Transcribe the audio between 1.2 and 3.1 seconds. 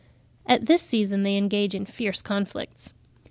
they engage in fierce conflicts.